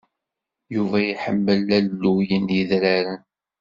Yuba 0.73 0.97
iḥemmel 1.11 1.61
alluy 1.77 2.29
n 2.37 2.45
yedraren. 2.57 3.21